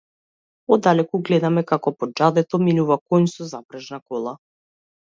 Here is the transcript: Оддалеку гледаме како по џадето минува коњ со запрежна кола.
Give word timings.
Оддалеку 0.75 1.19
гледаме 1.27 1.65
како 1.73 1.95
по 1.99 2.11
џадето 2.23 2.63
минува 2.71 3.01
коњ 3.05 3.33
со 3.37 3.53
запрежна 3.55 4.05
кола. 4.11 4.37